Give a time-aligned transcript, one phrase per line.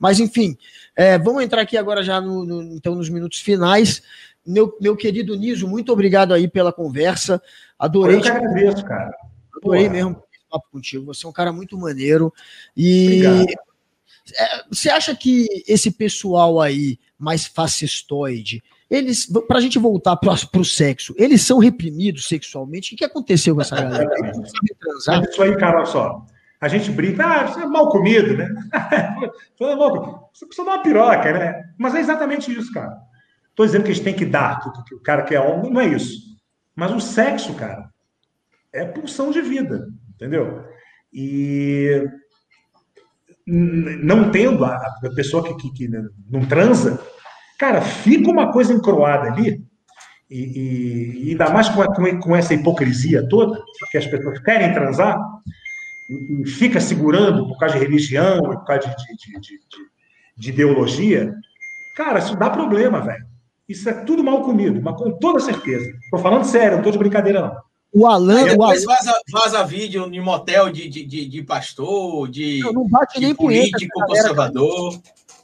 [0.00, 0.56] Mas, enfim,
[0.96, 4.02] é, vamos entrar aqui agora já no, no, então nos minutos finais.
[4.44, 7.40] Meu, meu querido Niso, muito obrigado aí pela conversa.
[7.78, 8.16] Adorei.
[8.16, 9.14] Eu que agradeço, cara.
[9.54, 9.94] Adorei Porra.
[9.94, 11.06] mesmo papo contigo.
[11.06, 12.32] Você é um cara muito maneiro.
[12.76, 13.22] E
[14.36, 20.34] é, você acha que esse pessoal aí, mais fascistoide, eles, para a gente voltar para
[20.60, 22.94] o sexo, eles são reprimidos sexualmente?
[22.94, 24.10] O que aconteceu com essa galera?
[24.80, 25.22] transar?
[25.22, 26.26] Isso aí, cara, só.
[26.60, 28.46] A gente brinca, ah, você é mal comido, né?
[29.58, 31.62] você precisa dar uma piroca, né?
[31.78, 32.94] Mas é exatamente isso, cara.
[33.48, 35.80] Estou dizendo que a gente tem que dar, que o cara que é homem, não
[35.80, 36.38] é isso.
[36.76, 37.90] Mas o sexo, cara,
[38.72, 40.64] é pulsão de vida, entendeu?
[41.12, 42.06] E
[43.46, 44.78] não tendo a,
[45.14, 45.90] pessoa que, que, que,
[46.30, 47.00] não transa,
[47.58, 49.64] cara, fica uma coisa encroada ali,
[50.30, 54.72] e, e, e ainda mais com, com, com, essa hipocrisia toda, que as pessoas querem
[54.72, 55.18] transar,
[56.10, 59.58] e, e, fica segurando por causa de religião, por causa de, de, de,
[60.36, 61.32] de ideologia,
[61.96, 63.24] cara, isso dá problema, velho.
[63.68, 65.88] Isso é tudo mal comido, mas com toda certeza.
[66.02, 67.56] Estou falando sério, não estou de brincadeira, não.
[67.92, 68.44] O Alan.
[68.44, 68.96] depois o Alan...
[68.96, 73.26] Vaza, vaza vídeo em motel de, de, de, de pastor, de, não, não bate de
[73.26, 75.00] nem político galera, conservador.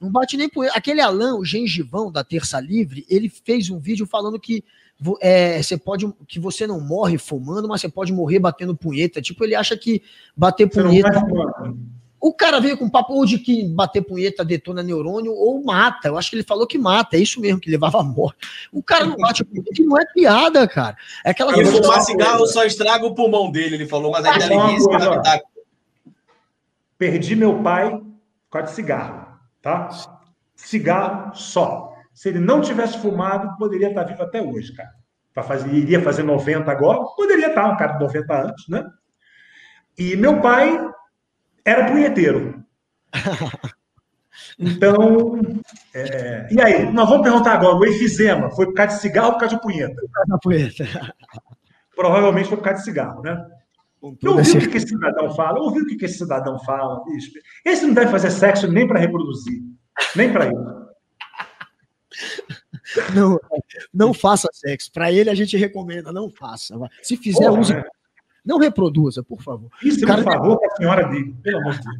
[0.00, 0.76] Não bate nem punheta.
[0.76, 4.64] Aquele Alan, o gengivão da Terça Livre, ele fez um vídeo falando que
[5.20, 9.22] é, você pode que você não morre fumando, mas você pode morrer batendo punheta.
[9.22, 10.02] Tipo, ele acha que
[10.36, 11.22] bater punheta.
[12.20, 16.08] O cara veio com um papo ou de que bater punheta detona neurônio ou mata.
[16.08, 17.16] Eu acho que ele falou que mata.
[17.16, 18.38] É isso mesmo, que levava a morte.
[18.72, 20.96] O cara não bate punheta, que não é piada, cara.
[21.24, 25.22] É aquela e fumar cigarro só estraga o pulmão dele, ele falou, mas a inteligência
[25.22, 25.40] tá...
[26.98, 29.27] Perdi meu pai por causa de cigarro,
[29.62, 29.88] tá?
[30.54, 31.92] Cigarro só.
[32.12, 34.90] Se ele não tivesse fumado, poderia estar vivo até hoje, cara.
[35.32, 38.84] Pra fazer, iria fazer 90 agora, poderia estar, um cara de 90 anos, né?
[39.96, 40.78] E meu pai
[41.64, 42.64] era punheteiro.
[44.60, 45.40] Então,
[45.94, 46.48] é...
[46.50, 46.92] e aí?
[46.92, 49.62] Nós vamos perguntar agora: o efizema foi por causa de cigarro ou por causa de
[49.62, 49.94] punheta?
[49.94, 51.14] Por causa da punheta.
[51.94, 53.44] Provavelmente foi por causa de cigarro, né?
[54.22, 57.04] Eu ouvi o que esse cidadão fala, eu ouvi o que esse cidadão fala.
[57.04, 57.32] Bicho.
[57.64, 59.60] Esse não deve fazer sexo nem para reproduzir,
[60.14, 60.88] nem para isso.
[63.14, 63.38] Não,
[63.92, 64.90] não faça sexo.
[64.92, 66.78] Para ele a gente recomenda, não faça.
[67.02, 67.74] Se fizer, Porra, use.
[67.74, 67.84] Né?
[68.44, 69.70] Não reproduza, por favor.
[69.82, 71.98] Isso, Cara, por favor, para a senhora dele, pelo amor de Deus.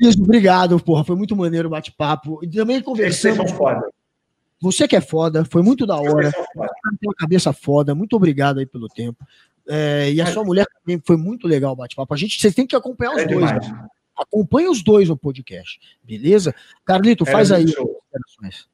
[0.00, 1.04] Isso, obrigado, porra.
[1.04, 2.40] Foi muito maneiro o bate-papo.
[2.42, 3.36] E também conversamos.
[3.36, 3.90] Vocês são foda.
[4.60, 6.32] Você que é foda, foi muito da hora.
[6.32, 7.94] Tem uma cabeça foda.
[7.94, 9.22] Muito obrigado aí pelo tempo.
[9.68, 12.14] É, e a sua mulher também foi muito legal o bate-papo.
[12.14, 13.50] A gente, vocês têm que acompanhar os é dois.
[13.50, 13.88] Né?
[14.16, 16.54] Acompanha os dois no podcast, beleza?
[16.84, 17.64] Carlito, é faz aí.
[17.64, 18.66] as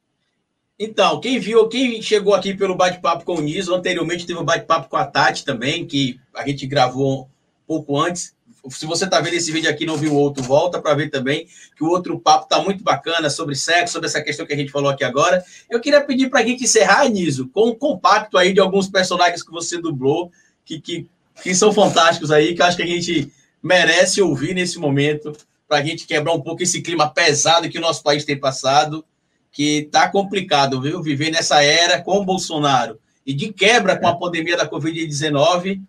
[0.77, 4.89] então, quem viu, quem chegou aqui pelo bate-papo com o Niso, anteriormente teve um bate-papo
[4.89, 7.27] com a Tati também, que a gente gravou um
[7.67, 8.35] pouco antes.
[8.69, 11.09] Se você está vendo esse vídeo aqui e não viu o outro, volta para ver
[11.09, 14.57] também, que o outro papo está muito bacana sobre sexo, sobre essa questão que a
[14.57, 15.43] gente falou aqui agora.
[15.69, 19.43] Eu queria pedir para a gente encerrar, Niso, com um compacto aí de alguns personagens
[19.43, 20.31] que você dublou,
[20.65, 21.07] que, que,
[21.41, 23.31] que são fantásticos aí, que eu acho que a gente
[23.61, 25.33] merece ouvir nesse momento,
[25.67, 29.05] para a gente quebrar um pouco esse clima pesado que o nosso país tem passado
[29.53, 31.01] que tá complicado, viu?
[31.01, 35.79] Viver nessa era com o Bolsonaro e de quebra com a pandemia da Covid-19.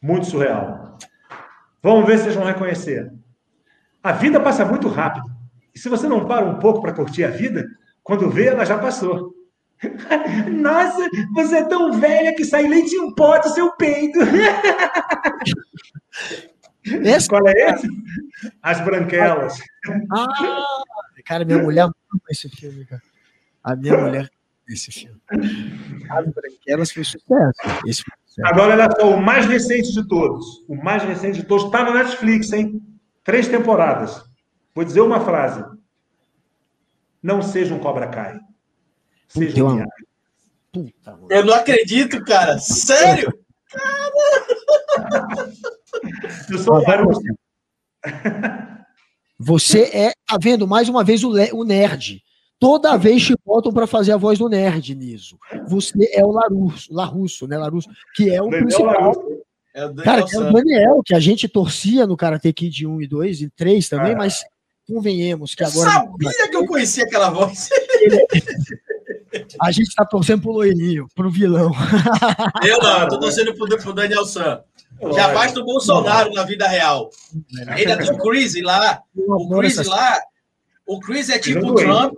[0.00, 0.96] Muito surreal.
[1.82, 3.12] Vamos ver se vocês vão reconhecer.
[4.02, 5.26] A vida passa muito rápido.
[5.74, 7.68] E se você não para um pouco para curtir a vida,
[8.04, 9.34] quando vê, ela já passou.
[10.50, 14.18] Nossa, você é tão velha que sai leite em pó do seu peito.
[16.84, 17.28] Esse...
[17.28, 17.88] Qual é esse?
[18.62, 19.58] As Branquelas.
[20.10, 20.26] Ah,
[21.24, 21.94] cara, minha mulher ama
[22.30, 23.02] esse filme, cara.
[23.62, 24.30] A minha mulher
[24.68, 25.20] esse filme.
[26.10, 27.60] As Branquelas foi sucesso.
[27.86, 28.46] Esse foi sucesso.
[28.46, 30.64] Agora, olha só, o mais recente de todos.
[30.68, 32.82] O mais recente de todos está no Netflix, hein?
[33.24, 34.24] Três temporadas.
[34.74, 35.64] Vou dizer uma frase.
[37.22, 38.40] Não seja um Cobra Kai.
[39.32, 39.84] Seja um
[40.72, 42.58] Puta, Eu não acredito, cara.
[42.58, 43.32] Sério?
[43.70, 44.12] Cara!
[46.50, 47.28] Eu sou você.
[49.38, 52.22] você é, tá vendo mais uma vez o, o nerd.
[52.58, 55.36] Toda vez te botam para fazer a voz do nerd, Niso.
[55.66, 57.58] Você é o Larusso, Larusso, né?
[57.58, 59.14] Larusso, que é o Daniel principal.
[59.74, 63.02] É o cara, que é o Daniel, que a gente torcia no Karate Kid 1
[63.02, 64.16] e 2 e 3 também, ah.
[64.16, 64.44] mas
[64.86, 65.90] convenhemos que agora.
[66.20, 67.68] Eu sabia que eu conhecia aquela voz.
[69.60, 71.72] A gente está torcendo pro loirinho, pro vilão.
[72.64, 74.62] Eu não, tô torcendo pro, pro Daniel San.
[75.14, 77.10] Já basta o Bolsonaro na vida real.
[77.68, 79.02] Ainda tem o Chris lá.
[79.16, 80.20] O Chris lá.
[80.86, 82.14] O Chris é tipo o Trump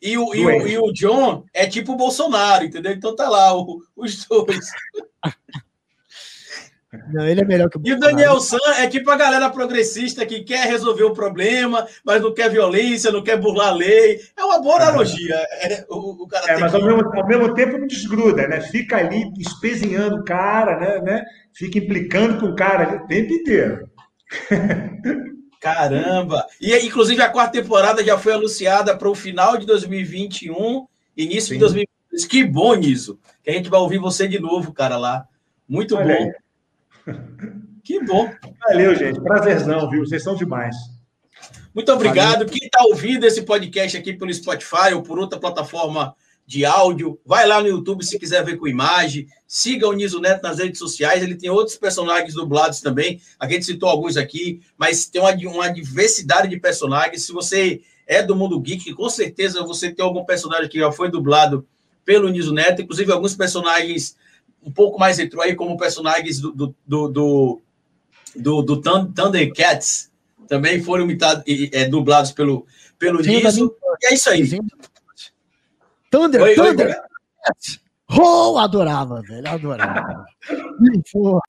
[0.00, 2.92] e o, e, o, e o John é tipo o Bolsonaro, entendeu?
[2.92, 4.66] Então tá lá o, os dois.
[7.08, 10.24] Não, ele é melhor que o E o Daniel San é tipo a galera progressista
[10.24, 14.20] que quer resolver o problema, mas não quer violência, não quer burlar a lei.
[14.36, 15.34] É uma boa analogia.
[15.34, 16.76] É, o, o cara é, mas que...
[16.76, 18.60] ao, mesmo, ao mesmo tempo não desgruda, né?
[18.60, 21.00] Fica ali espezinhando o cara, né?
[21.00, 21.24] né?
[21.52, 23.88] Fica implicando com o cara o tempo inteiro.
[25.60, 26.46] Caramba!
[26.60, 30.86] E inclusive a quarta temporada já foi anunciada para o final de 2021,
[31.16, 31.54] início Sim.
[31.54, 32.26] de 2022.
[32.26, 33.18] Que bom nisso!
[33.42, 35.26] Que a gente vai ouvir você de novo, cara, lá.
[35.66, 36.22] Muito Olha bom.
[36.24, 36.43] Aí.
[37.84, 38.32] Que bom.
[38.66, 39.20] Valeu, gente.
[39.20, 40.06] Prazerzão, viu?
[40.06, 40.74] Vocês são demais.
[41.74, 42.38] Muito obrigado.
[42.38, 42.48] Valeu.
[42.48, 46.14] Quem está ouvindo esse podcast aqui pelo Spotify ou por outra plataforma
[46.46, 47.18] de áudio.
[47.24, 49.26] Vai lá no YouTube se quiser ver com imagem.
[49.46, 51.22] Siga o Niso Neto nas redes sociais.
[51.22, 53.20] Ele tem outros personagens dublados também.
[53.38, 57.24] A gente citou alguns aqui, mas tem uma, uma diversidade de personagens.
[57.24, 61.10] Se você é do mundo geek, com certeza você tem algum personagem que já foi
[61.10, 61.66] dublado
[62.04, 64.16] pelo Niso Neto, inclusive alguns personagens
[64.64, 67.62] um pouco mais retrô aí, como personagens do, do, do, do,
[68.34, 70.10] do, do Thundercats,
[70.48, 72.66] também foram imitados, é, dublados pelo,
[72.98, 73.74] pelo Niso.
[74.02, 74.48] E é isso aí.
[76.10, 77.02] Thunder, oi, Thunder.
[78.10, 80.24] Oi, oh, adorava, velho, adorava.
[81.12, 81.40] Porra.